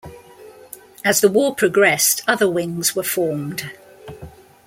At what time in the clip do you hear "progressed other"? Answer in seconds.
1.53-2.49